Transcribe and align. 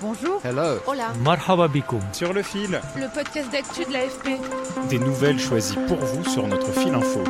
Bonjour. 0.00 0.40
Hello. 0.44 0.78
Hola. 0.86 1.12
Marhaba 1.24 1.68
bikoum. 1.68 2.00
Sur 2.12 2.32
le 2.32 2.42
fil, 2.42 2.80
Le 2.96 3.12
podcast 3.12 3.50
d'actu 3.50 3.84
de 3.84 3.92
l'AFP. 3.92 4.38
des 4.88 4.98
nouvelles 4.98 5.38
choisies 5.40 5.78
pour 5.88 5.96
vous 5.98 6.24
sur 6.24 6.46
notre 6.46 6.70
fil 6.72 6.94
info. 6.94 7.20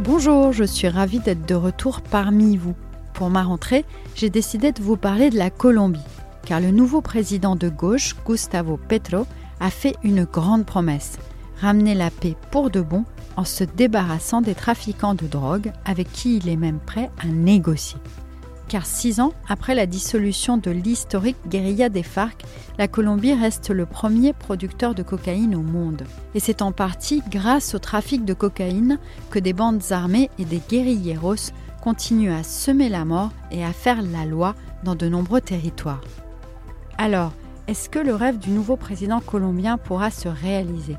Bonjour, 0.00 0.52
je 0.52 0.64
suis 0.64 0.88
ravie 0.88 1.20
d'être 1.20 1.46
de 1.46 1.54
retour 1.54 2.00
parmi 2.00 2.56
vous. 2.56 2.74
Pour 3.14 3.30
ma 3.30 3.42
rentrée, 3.42 3.84
j'ai 4.14 4.30
décidé 4.30 4.72
de 4.72 4.82
vous 4.82 4.96
parler 4.96 5.30
de 5.30 5.38
la 5.38 5.50
Colombie, 5.50 6.00
car 6.44 6.60
le 6.60 6.70
nouveau 6.70 7.00
président 7.00 7.54
de 7.54 7.68
gauche, 7.68 8.16
Gustavo 8.26 8.76
Petro, 8.88 9.26
a 9.60 9.70
fait 9.70 9.94
une 10.02 10.24
grande 10.24 10.64
promesse 10.64 11.18
ramener 11.60 11.94
la 11.94 12.10
paix 12.10 12.36
pour 12.50 12.70
de 12.70 12.80
bon 12.80 13.04
en 13.36 13.44
se 13.44 13.64
débarrassant 13.64 14.40
des 14.40 14.54
trafiquants 14.54 15.14
de 15.14 15.26
drogue 15.26 15.72
avec 15.84 16.10
qui 16.10 16.38
il 16.38 16.48
est 16.48 16.56
même 16.56 16.78
prêt 16.80 17.10
à 17.22 17.26
négocier. 17.26 17.98
Car 18.70 18.86
six 18.86 19.18
ans 19.18 19.32
après 19.48 19.74
la 19.74 19.86
dissolution 19.86 20.56
de 20.56 20.70
l'historique 20.70 21.48
guérilla 21.48 21.88
des 21.88 22.04
FARC, 22.04 22.44
la 22.78 22.86
Colombie 22.86 23.34
reste 23.34 23.70
le 23.70 23.84
premier 23.84 24.32
producteur 24.32 24.94
de 24.94 25.02
cocaïne 25.02 25.56
au 25.56 25.62
monde. 25.62 26.04
Et 26.36 26.40
c'est 26.40 26.62
en 26.62 26.70
partie 26.70 27.20
grâce 27.28 27.74
au 27.74 27.80
trafic 27.80 28.24
de 28.24 28.32
cocaïne 28.32 29.00
que 29.28 29.40
des 29.40 29.54
bandes 29.54 29.82
armées 29.90 30.30
et 30.38 30.44
des 30.44 30.62
guérilleros 30.68 31.50
continuent 31.82 32.32
à 32.32 32.44
semer 32.44 32.88
la 32.88 33.04
mort 33.04 33.32
et 33.50 33.64
à 33.64 33.72
faire 33.72 34.02
la 34.02 34.24
loi 34.24 34.54
dans 34.84 34.94
de 34.94 35.08
nombreux 35.08 35.40
territoires. 35.40 36.02
Alors, 36.96 37.32
est-ce 37.66 37.88
que 37.88 37.98
le 37.98 38.14
rêve 38.14 38.38
du 38.38 38.50
nouveau 38.50 38.76
président 38.76 39.20
colombien 39.20 39.78
pourra 39.78 40.12
se 40.12 40.28
réaliser? 40.28 40.96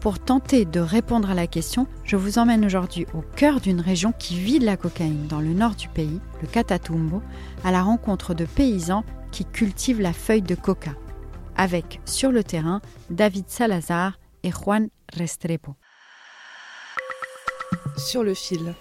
Pour 0.00 0.18
tenter 0.18 0.64
de 0.64 0.80
répondre 0.80 1.28
à 1.30 1.34
la 1.34 1.46
question, 1.46 1.86
je 2.04 2.16
vous 2.16 2.38
emmène 2.38 2.64
aujourd'hui 2.64 3.06
au 3.12 3.20
cœur 3.20 3.60
d'une 3.60 3.82
région 3.82 4.12
qui 4.18 4.40
vit 4.40 4.58
de 4.58 4.64
la 4.64 4.78
cocaïne 4.78 5.26
dans 5.26 5.40
le 5.40 5.52
nord 5.52 5.74
du 5.74 5.88
pays, 5.88 6.20
le 6.40 6.48
Catatumbo, 6.48 7.20
à 7.64 7.70
la 7.70 7.82
rencontre 7.82 8.32
de 8.32 8.46
paysans 8.46 9.04
qui 9.30 9.44
cultivent 9.44 10.00
la 10.00 10.14
feuille 10.14 10.40
de 10.40 10.54
coca. 10.54 10.92
Avec, 11.54 12.00
sur 12.06 12.32
le 12.32 12.42
terrain, 12.42 12.80
David 13.10 13.44
Salazar 13.48 14.18
et 14.42 14.50
Juan 14.50 14.88
Restrepo. 15.12 15.76
Sur 17.98 18.24
le 18.24 18.32
fil. 18.32 18.74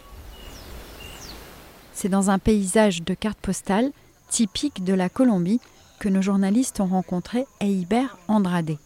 C'est 1.91 2.07
dans 2.07 2.29
un 2.29 2.39
paysage 2.39 3.03
de 3.03 3.13
cartes 3.13 3.41
postales 3.41 3.91
typique 4.29 4.85
de 4.85 4.93
la 4.93 5.09
Colombie 5.09 5.59
que 5.99 6.07
nos 6.07 6.21
journalistes 6.21 6.79
ont 6.79 6.87
rencontré 6.87 7.45
Eiber 7.59 8.07
Andrade. 8.29 8.77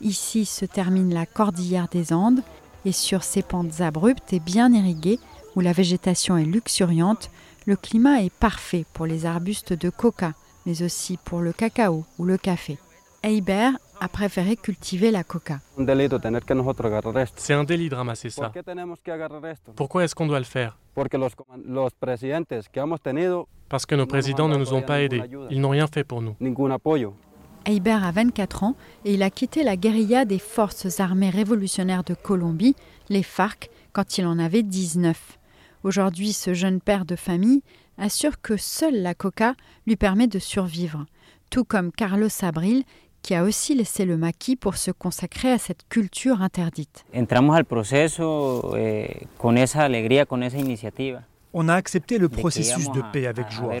Ici 0.00 0.44
se 0.44 0.64
termine 0.64 1.14
la 1.14 1.26
cordillère 1.26 1.88
des 1.88 2.12
Andes 2.12 2.40
et 2.84 2.92
sur 2.92 3.24
ces 3.24 3.42
pentes 3.42 3.80
abruptes 3.80 4.32
et 4.32 4.40
bien 4.40 4.72
irriguées, 4.72 5.18
où 5.56 5.60
la 5.60 5.72
végétation 5.72 6.36
est 6.36 6.44
luxuriante, 6.44 7.30
le 7.66 7.76
climat 7.76 8.22
est 8.22 8.32
parfait 8.32 8.84
pour 8.92 9.06
les 9.06 9.24
arbustes 9.24 9.72
de 9.72 9.90
coca, 9.90 10.32
mais 10.66 10.82
aussi 10.82 11.18
pour 11.24 11.40
le 11.40 11.52
cacao 11.52 12.04
ou 12.18 12.24
le 12.24 12.36
café. 12.36 12.78
Eiber 13.22 13.70
a 14.00 14.08
préféré 14.08 14.56
cultiver 14.56 15.10
la 15.10 15.24
coca. 15.24 15.60
C'est 17.36 17.54
un 17.54 17.64
délit 17.64 17.88
de 17.88 17.94
ramasser 17.94 18.28
¿Por 18.28 18.44
ça. 18.44 18.52
Pourquoi 19.76 20.04
est-ce 20.04 20.14
qu'on 20.14 20.26
doit 20.26 20.40
le 20.40 20.44
faire? 20.44 20.76
Parce 20.94 21.08
que 23.86 23.94
nos 23.94 24.06
présidents 24.06 24.48
ne 24.48 24.56
nous 24.56 24.74
ont 24.74 24.82
pas 24.82 25.00
aidés. 25.00 25.22
Ils 25.50 25.60
n'ont 25.60 25.70
rien 25.70 25.86
fait 25.86 26.04
pour 26.04 26.20
nous. 26.20 26.36
Eiber 27.66 28.04
a 28.04 28.10
24 28.10 28.64
ans 28.64 28.76
et 29.04 29.14
il 29.14 29.22
a 29.22 29.30
quitté 29.30 29.62
la 29.62 29.76
guérilla 29.76 30.24
des 30.24 30.38
forces 30.38 31.00
armées 31.00 31.30
révolutionnaires 31.30 32.04
de 32.04 32.14
Colombie, 32.14 32.76
les 33.08 33.22
FARC, 33.22 33.70
quand 33.92 34.18
il 34.18 34.26
en 34.26 34.38
avait 34.38 34.62
19. 34.62 35.38
Aujourd'hui, 35.82 36.32
ce 36.32 36.54
jeune 36.54 36.80
père 36.80 37.04
de 37.04 37.16
famille 37.16 37.62
assure 37.98 38.40
que 38.40 38.56
seule 38.56 39.02
la 39.02 39.14
coca 39.14 39.54
lui 39.86 39.96
permet 39.96 40.26
de 40.26 40.38
survivre, 40.38 41.06
tout 41.50 41.64
comme 41.64 41.92
Carlos 41.92 42.28
Abril, 42.42 42.84
qui 43.22 43.34
a 43.34 43.44
aussi 43.44 43.74
laissé 43.74 44.04
le 44.04 44.16
maquis 44.16 44.56
pour 44.56 44.76
se 44.76 44.90
consacrer 44.90 45.50
à 45.50 45.58
cette 45.58 45.88
culture 45.88 46.42
interdite. 46.42 47.04
entramos 47.14 47.56
al 47.56 47.64
proceso 47.64 48.74
eh, 48.76 49.26
con 49.38 49.56
esa 49.56 49.84
alegría, 49.84 50.26
con 50.26 50.42
esa 50.42 50.58
iniciativa. 50.58 51.22
On 51.54 51.68
a 51.68 51.74
accepté 51.74 52.18
le 52.18 52.28
processus 52.28 52.90
de 52.90 53.00
paix 53.12 53.26
avec 53.26 53.50
joie. 53.50 53.72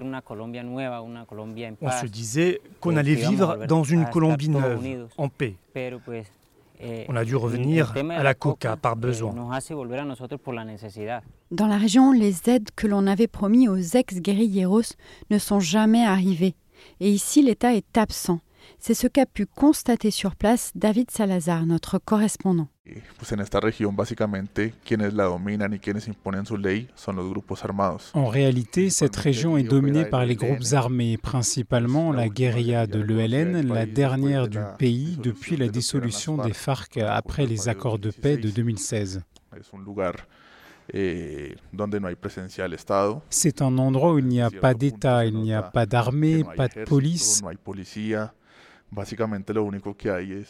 On 1.80 1.90
se 1.90 2.06
disait 2.06 2.60
qu'on 2.80 2.96
allait 2.96 3.14
vivre 3.14 3.66
dans 3.66 3.82
une 3.82 4.06
Colombie 4.06 4.48
neuve, 4.48 5.08
en 5.18 5.28
paix. 5.28 5.56
Eh, 6.80 7.04
On 7.08 7.16
a 7.16 7.24
dû 7.24 7.36
revenir 7.36 7.94
à 8.10 8.22
la 8.22 8.34
coca 8.34 8.76
par 8.76 8.94
eh, 8.96 9.00
besoin. 9.00 9.32
Dans 11.50 11.66
la 11.66 11.76
région, 11.76 12.12
les 12.12 12.50
aides 12.50 12.70
que 12.74 12.86
l'on 12.86 13.06
avait 13.06 13.28
promis 13.28 13.68
aux 13.68 13.76
ex-guérilleros 13.76 14.96
ne 15.30 15.38
sont 15.38 15.60
jamais 15.60 16.04
arrivées. 16.04 16.56
Et 17.00 17.10
ici, 17.10 17.42
l'État 17.42 17.74
est 17.74 17.96
absent. 17.96 18.40
C'est 18.78 18.94
ce 18.94 19.06
qu'a 19.06 19.26
pu 19.26 19.46
constater 19.46 20.10
sur 20.10 20.36
place 20.36 20.72
David 20.74 21.10
Salazar, 21.10 21.66
notre 21.66 21.98
correspondant. 21.98 22.68
Pues 23.16 23.32
en 23.32 23.40
esta 23.40 23.60
región 23.60 23.96
básicamente 23.96 24.74
quienes 24.84 25.14
la 25.14 25.24
dominan 25.24 25.72
y 25.72 25.78
quienes 25.78 26.06
imponen 26.06 26.44
su 26.44 26.58
ley 26.58 26.90
son 26.94 27.16
los 27.16 27.26
grupos 27.30 27.64
armados. 27.64 28.10
En 28.12 28.28
réalité, 28.28 28.90
cette 28.90 29.16
région 29.16 29.56
est 29.56 29.62
dominée 29.62 30.04
par 30.04 30.26
les 30.26 30.36
groupes 30.36 30.72
armés, 30.72 31.16
principalement 31.16 32.12
la 32.12 32.28
guérilla 32.28 32.86
de 32.86 33.00
l'ELN, 33.00 33.66
la 33.72 33.86
dernière 33.86 34.48
du 34.48 34.58
pays 34.78 35.16
depuis 35.16 35.56
la 35.56 35.68
dissolution 35.68 36.36
des 36.36 36.52
FARC 36.52 36.98
après 36.98 37.46
les 37.46 37.70
accords 37.70 37.98
de 37.98 38.10
paix 38.10 38.36
de 38.36 38.50
2016. 38.50 39.22
Es 39.56 39.74
un 39.74 39.82
lugar 39.82 40.14
eh. 40.92 41.54
C'est 43.30 43.62
un 43.62 43.78
endroit 43.78 44.12
où 44.12 44.18
il 44.18 44.26
n'y 44.26 44.42
a 44.42 44.50
pas 44.50 44.74
d'État, 44.74 45.24
il 45.24 45.36
n'y 45.38 45.54
a 45.54 45.62
pas 45.62 45.86
d'armée, 45.86 46.44
pas 46.44 46.68
de 46.68 46.84
police. 46.84 47.42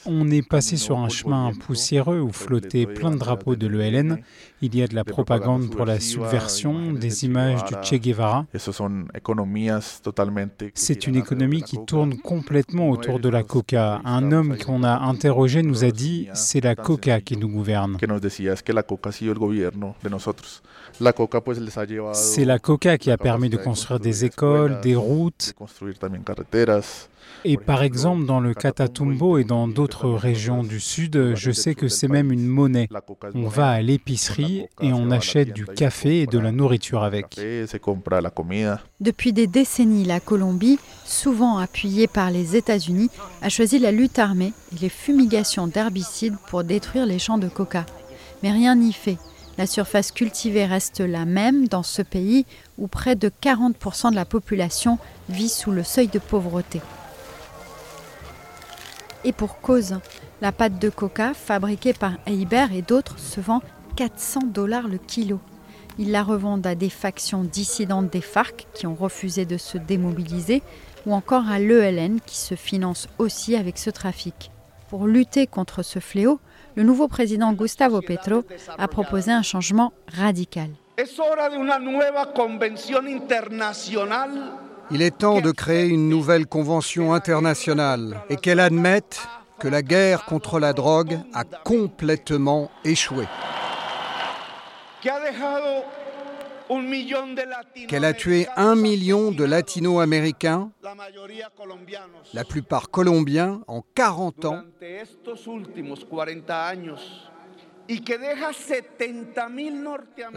On 0.06 0.31
est 0.31 0.49
passé 0.49 0.77
sur 0.77 0.99
un 0.99 1.09
chemin 1.09 1.53
poussiéreux 1.53 2.21
où 2.21 2.32
flottaient 2.32 2.87
plein 2.87 3.10
de 3.10 3.19
drapeaux 3.19 3.56
de 3.56 3.66
l'ELN. 3.66 3.94
ELN, 3.94 4.19
Il 4.62 4.75
y 4.75 4.82
a 4.82 4.87
de 4.87 4.94
la 4.94 5.05
propagande 5.05 5.71
pour 5.71 5.84
la 5.84 6.00
subversion, 6.00 6.93
des 6.93 7.25
images 7.25 7.65
du. 7.65 7.75
Che 7.82 8.00
Guevara. 8.00 8.47
C'est 10.75 11.06
une 11.06 11.16
économie 11.16 11.62
qui 11.62 11.84
tourne 11.84 12.16
complètement 12.16 12.91
autour 12.91 13.21
de 13.21 13.28
la 13.28 13.43
coca. 13.43 14.00
Un 14.05 14.32
homme 14.32 14.56
qu'on 14.59 14.82
a 14.82 15.00
interrogé 15.00 15.62
nous 15.62 15.84
a 15.84 15.91
dit 15.91 16.28
c'est 16.32 16.62
la 16.62 16.75
coca 16.75 17.21
qui 17.21 17.37
nous 17.37 17.49
gouverne. 17.49 17.99
C'est 22.12 22.44
la 22.44 22.59
coca 22.59 22.99
qui 22.99 23.11
a 23.11 23.19
permis 23.19 23.50
de 23.50 23.56
construire 23.56 23.75
construir 23.75 24.00
des 24.00 24.25
écoles, 24.25 24.81
des 24.81 24.94
routes. 24.94 25.55
Et 27.46 27.58
par 27.58 27.82
exemple, 27.82 28.24
dans 28.24 28.40
le 28.40 28.54
y 28.54 29.38
et 29.38 29.44
dans 29.44 29.68
d'autres 29.68 30.08
régions 30.08 30.62
du 30.62 30.80
sud, 30.80 31.34
je 31.34 31.50
sais 31.50 31.74
que 31.74 31.88
c'est 31.88 32.08
même 32.08 32.32
une 32.32 32.46
monnaie. 32.46 32.88
On 33.34 33.48
va 33.48 33.68
à 33.68 33.82
l'épicerie 33.82 34.66
et 34.80 34.92
on 34.94 35.10
achète 35.10 35.52
du 35.52 35.66
café 35.66 36.22
et 36.22 36.26
de 36.26 36.38
la 36.38 36.52
nourriture 36.52 37.02
avec. 37.02 37.38
Depuis 39.00 39.32
des 39.34 39.46
décennies, 39.46 40.04
la 40.04 40.20
Colombie, 40.20 40.78
souvent 41.04 41.58
appuyée 41.58 42.06
par 42.06 42.31
les 42.31 42.56
États-Unis, 42.56 43.10
a 43.43 43.50
choisi 43.50 43.78
la 43.78 43.93
lutte 43.93 44.19
armée 44.19 44.54
et 44.75 44.81
les 44.81 44.88
fumigations 44.88 45.66
d'herbicides 45.66 46.37
pour 46.49 46.64
détruire 46.64 47.04
les 47.04 47.19
champs 47.19 47.38
de 47.38 47.49
coca. 47.49 47.84
Mais 48.43 48.52
rien 48.52 48.75
n'y 48.75 48.93
fait. 48.93 49.19
La 49.58 49.66
surface 49.66 50.10
cultivée 50.10 50.64
reste 50.64 51.00
la 51.00 51.26
même 51.26 51.69
dans 51.69 51.82
ce 51.82 52.02
pays 52.02 52.46
où 52.78 52.88
près 52.88 53.16
de 53.16 53.31
40% 53.43 54.10
de 54.10 54.16
la 54.16 54.25
population 54.25 54.99
vit 55.28 55.49
sous 55.49 55.70
le 55.70 55.84
seuil 55.84 56.08
de 56.08 56.19
pauvreté. 56.19 56.81
Et 59.25 59.32
pour 59.32 59.61
cause, 59.61 59.99
la 60.43 60.53
pâte 60.53 60.79
de 60.79 60.91
coca 60.91 61.32
fabriquée 61.32 61.94
par 61.94 62.12
Heiber 62.26 62.73
et 62.73 62.82
d'autres 62.82 63.19
se 63.19 63.41
vend 63.41 63.62
400 63.97 64.41
dollars 64.47 64.88
le 64.88 64.99
kilo. 64.99 65.41
Ils 65.99 66.11
la 66.11 66.23
revendent 66.23 66.67
à 66.67 66.75
des 66.75 66.91
factions 66.91 67.44
dissidentes 67.44 68.11
des 68.11 68.21
FARC 68.21 68.67
qui 68.75 68.87
ont 68.87 68.94
refusé 68.94 69.47
de 69.47 69.56
se 69.56 69.79
démobiliser 69.79 70.62
ou 71.06 71.15
encore 71.15 71.49
à 71.49 71.59
l'ELN 71.59 72.21
qui 72.21 72.37
se 72.37 72.55
finance 72.55 73.09
aussi 73.19 73.56
avec 73.56 73.79
ce 73.79 73.91
trafic. 73.91 74.50
Pour 74.88 75.06
lutter 75.06 75.47
contre 75.47 75.82
ce 75.82 76.00
fléau, 76.00 76.41
le 76.76 76.82
nouveau 76.82 77.09
président 77.09 77.53
Gustavo 77.53 78.00
Petro 78.00 78.44
a 78.76 78.88
proposé 78.88 79.32
un 79.32 79.43
changement 79.43 79.93
radical. 80.09 80.71
Il 84.90 85.02
est 85.02 85.19
temps 85.19 85.40
de 85.40 85.50
créer 85.50 85.86
une 85.86 86.08
nouvelle 86.08 86.46
convention 86.46 87.14
internationale 87.14 88.20
et 88.28 88.36
qu'elle 88.36 88.60
admette 88.60 89.26
que 89.58 89.69
la 89.69 89.82
guerre 89.82 90.25
contre 90.26 90.60
la 90.60 90.72
drogue 90.72 91.19
a 91.32 91.44
complètement 91.44 92.70
échoué. 92.84 93.25
Qu'elle 97.88 98.04
a 98.04 98.12
tué 98.12 98.46
un 98.56 98.75
million 98.75 99.31
de 99.31 99.44
latino-américains, 99.44 100.70
la 102.32 102.44
plupart 102.44 102.90
colombiens, 102.90 103.60
en 103.66 103.82
40 103.94 104.44
ans, 104.46 104.62
et 107.88 108.00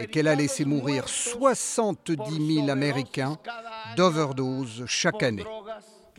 qu'elle 0.06 0.28
a 0.28 0.34
laissé 0.34 0.64
mourir 0.64 1.08
70 1.08 2.54
000 2.54 2.68
Américains 2.70 3.38
d'overdose 3.96 4.84
chaque 4.86 5.22
année. 5.22 5.44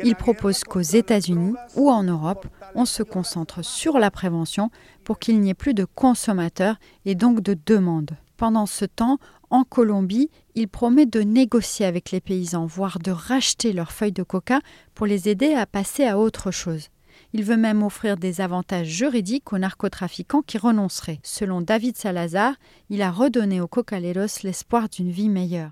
Il 0.03 0.15
propose 0.15 0.63
qu'aux 0.63 0.79
États-Unis 0.79 1.55
ou 1.75 1.89
en 1.91 2.03
Europe, 2.03 2.47
on 2.73 2.85
se 2.85 3.03
concentre 3.03 3.63
sur 3.63 3.99
la 3.99 4.11
prévention 4.11 4.71
pour 5.03 5.19
qu'il 5.19 5.41
n'y 5.41 5.49
ait 5.49 5.55
plus 5.55 5.73
de 5.73 5.85
consommateurs 5.85 6.77
et 7.05 7.15
donc 7.15 7.41
de 7.41 7.57
demandes. 7.65 8.11
Pendant 8.37 8.65
ce 8.65 8.85
temps, 8.85 9.17
en 9.49 9.65
Colombie, 9.65 10.29
il 10.55 10.69
promet 10.69 11.05
de 11.05 11.21
négocier 11.21 11.85
avec 11.85 12.11
les 12.11 12.21
paysans, 12.21 12.65
voire 12.65 12.99
de 12.99 13.11
racheter 13.11 13.73
leurs 13.73 13.91
feuilles 13.91 14.13
de 14.13 14.23
coca 14.23 14.59
pour 14.95 15.05
les 15.05 15.27
aider 15.27 15.53
à 15.53 15.65
passer 15.65 16.05
à 16.05 16.17
autre 16.17 16.51
chose. 16.51 16.89
Il 17.33 17.43
veut 17.43 17.57
même 17.57 17.83
offrir 17.83 18.17
des 18.17 18.41
avantages 18.41 18.87
juridiques 18.87 19.53
aux 19.53 19.57
narcotrafiquants 19.57 20.41
qui 20.41 20.57
renonceraient. 20.57 21.19
Selon 21.23 21.61
David 21.61 21.97
Salazar, 21.97 22.53
il 22.89 23.01
a 23.01 23.11
redonné 23.11 23.61
aux 23.61 23.67
cocaleros 23.67 24.43
l'espoir 24.43 24.89
d'une 24.89 25.11
vie 25.11 25.29
meilleure. 25.29 25.71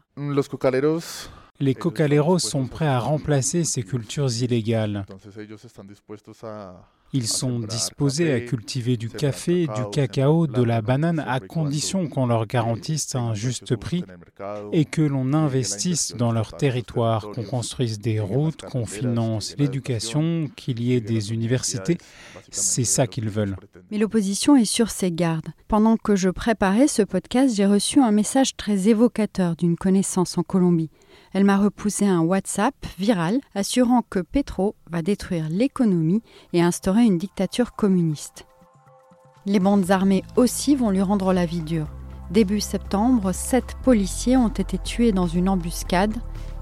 Les 1.60 1.76
cocaleros 1.76 2.40
sont 2.40 2.68
prêts 2.68 2.88
à 2.88 3.00
remplacer 3.00 3.64
ces 3.64 3.84
cultures 3.84 4.32
illégales. 4.42 5.06
Ils 7.14 7.28
sont 7.28 7.60
disposés 7.60 8.34
à 8.34 8.42
cultiver 8.42 8.98
du 8.98 9.10
café, 9.10 9.66
du 9.68 9.90
cacao, 9.92 10.46
de 10.46 10.62
la 10.62 10.82
banane 10.82 11.24
à 11.26 11.40
condition 11.40 12.08
qu'on 12.08 12.26
leur 12.26 12.46
garantisse 12.48 13.16
un 13.16 13.34
juste 13.34 13.78
prix 13.78 14.04
et 14.74 14.84
que 14.84 15.02
l'on 15.02 15.34
investisse 15.34 16.16
dans 16.18 16.34
leur 16.34 16.58
territoire, 16.58 17.32
qu'on 17.32 17.44
construise 17.44 18.00
des 18.00 18.20
routes, 18.20 18.62
qu'on 18.64 18.86
finance 18.86 19.56
l'éducation, 19.58 20.50
qu'il 20.58 20.84
y 20.84 20.94
ait 20.94 21.02
des 21.02 21.32
universités. 21.32 21.98
C'est 22.52 22.84
ça 22.84 23.08
qu'ils 23.08 23.30
veulent. 23.30 23.56
Mais 23.90 23.98
l'opposition 23.98 24.58
est 24.58 24.66
sur 24.66 24.90
ses 24.90 25.12
gardes. 25.12 25.48
Pendant 25.70 25.96
que 25.96 26.18
je 26.18 26.30
préparais 26.30 26.90
ce 26.90 27.04
podcast, 27.04 27.56
j'ai 27.56 27.66
reçu 27.66 28.02
un 28.02 28.12
message 28.12 28.58
très 28.58 28.90
évocateur 28.90 29.56
d'une 29.56 29.78
connaissance 29.78 30.38
en 30.38 30.44
Colombie. 30.44 30.90
Elle 31.34 31.44
m'a 31.44 31.58
repoussé 31.58 32.06
un 32.06 32.22
WhatsApp 32.22 32.76
viral 32.98 33.40
assurant 33.56 34.04
que 34.10 34.20
Petro 34.20 34.76
va 34.90 35.02
détruire 35.02 35.48
l'économie 35.50 36.22
et 36.54 36.62
instaurer 36.62 37.04
une 37.04 37.18
dictature 37.18 37.74
communiste. 37.74 38.46
Les 39.46 39.60
bandes 39.60 39.92
armées 39.92 40.24
aussi 40.36 40.76
vont 40.76 40.90
lui 40.90 41.02
rendre 41.02 41.34
la 41.34 41.46
vie 41.46 41.62
dure. 41.62 41.88
Début 42.32 42.60
septembre, 42.60 43.32
sept 43.32 43.76
policiers 43.84 44.36
ont 44.36 44.50
été 44.50 44.78
tués 44.78 45.14
dans 45.14 45.28
une 45.28 45.48
embuscade 45.48 46.14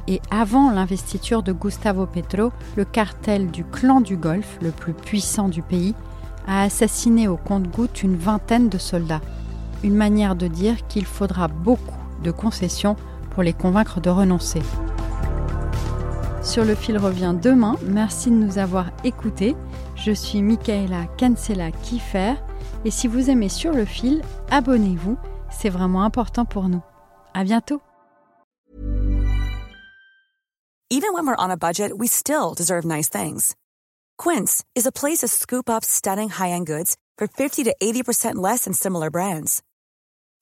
et 0.07 0.21
avant 0.29 0.69
l'investiture 0.69 1.41
de 1.41 1.51
Gustavo 1.51 2.05
Petro, 2.05 2.51
le 2.75 2.85
cartel 2.85 3.49
du 3.49 3.63
clan 3.63 4.01
du 4.01 4.17
Golfe, 4.17 4.59
le 4.61 4.69
plus 4.69 4.93
puissant 4.93 5.49
du 5.49 5.63
pays, 5.63 5.95
a 6.47 6.61
assassiné 6.61 7.27
au 7.27 7.37
compte-gouttes 7.37 8.03
une 8.03 8.15
vingtaine 8.15 8.69
de 8.69 8.77
soldats. 8.77 9.21
Une 9.83 9.95
manière 9.95 10.35
de 10.35 10.47
dire 10.47 10.85
qu'il 10.87 11.05
faudra 11.05 11.47
beaucoup 11.47 11.97
de 12.23 12.29
concessions 12.29 12.95
pour 13.35 13.43
les 13.43 13.53
convaincre 13.53 13.99
de 13.99 14.09
renoncer. 14.09 14.61
Sur 16.41 16.63
le 16.63 16.73
fil 16.73 16.97
revient 16.97 17.35
demain. 17.39 17.75
Merci 17.83 18.29
de 18.29 18.35
nous 18.35 18.57
avoir 18.57 18.91
écoutés. 19.03 19.55
Je 19.95 20.13
suis 20.13 20.41
Michaela 20.41 21.05
Cancela 21.19 21.71
Kiefer 21.71 22.35
et 22.85 22.91
si 22.91 23.07
vous 23.07 23.29
aimez 23.29 23.49
Sur 23.49 23.73
le 23.73 23.83
fil, 23.83 24.21
abonnez-vous. 24.51 25.17
C'est 25.51 25.69
vraiment 25.69 26.03
important 26.03 26.45
pour 26.45 26.69
nous. 26.69 26.81
À 27.33 27.43
bientôt. 27.43 27.81
Even 30.89 31.13
when 31.13 31.27
we're 31.27 31.35
on 31.37 31.49
a 31.49 31.57
budget, 31.57 31.91
we 31.97 32.07
still 32.07 32.53
deserve 32.55 32.85
nice 32.85 33.09
things. 33.09 33.53
Quince 34.17 34.63
is 34.75 34.85
a 34.85 34.91
place 34.91 35.19
to 35.19 35.27
scoop 35.27 35.69
up 35.69 35.83
stunning 35.83 36.29
high-end 36.29 36.67
goods 36.67 36.95
for 37.17 37.27
50 37.27 37.63
to 37.65 37.75
80% 37.81 38.35
less 38.35 38.63
than 38.63 38.73
similar 38.73 39.09
brands. 39.09 39.61